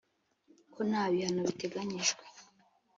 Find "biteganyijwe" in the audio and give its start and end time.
1.47-2.23